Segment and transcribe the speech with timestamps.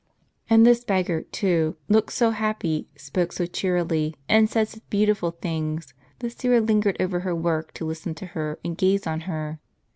[0.49, 5.93] And this beggar, too, looked so happy, spoke so cheerily, and said such beautiful things,
[6.17, 9.59] that Syra lingered over her work to listen to her, and gaze on her.